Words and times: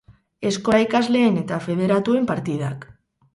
Eskola 0.51 0.79
ikasleen 0.85 1.37
eta 1.43 1.59
federatuen 1.67 2.27
partidak. 2.33 2.89